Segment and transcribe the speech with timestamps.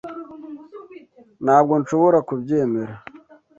[1.43, 2.93] Ntabwo nshobora kubyemera